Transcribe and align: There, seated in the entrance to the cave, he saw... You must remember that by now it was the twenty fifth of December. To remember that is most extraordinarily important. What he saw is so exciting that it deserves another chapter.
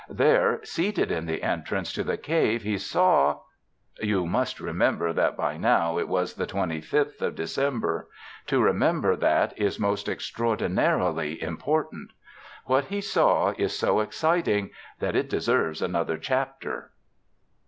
There, 0.09 0.61
seated 0.63 1.11
in 1.11 1.27
the 1.27 1.43
entrance 1.43 1.93
to 1.93 2.03
the 2.03 2.17
cave, 2.17 2.63
he 2.63 2.79
saw... 2.79 3.41
You 3.99 4.25
must 4.25 4.59
remember 4.59 5.13
that 5.13 5.37
by 5.37 5.57
now 5.57 5.99
it 5.99 6.07
was 6.07 6.33
the 6.33 6.47
twenty 6.47 6.81
fifth 6.81 7.21
of 7.21 7.35
December. 7.35 8.07
To 8.47 8.63
remember 8.63 9.15
that 9.15 9.53
is 9.59 9.79
most 9.79 10.09
extraordinarily 10.09 11.39
important. 11.39 12.13
What 12.65 12.85
he 12.85 12.99
saw 12.99 13.53
is 13.59 13.77
so 13.77 13.99
exciting 13.99 14.71
that 14.97 15.15
it 15.15 15.29
deserves 15.29 15.83
another 15.83 16.17
chapter. 16.17 16.93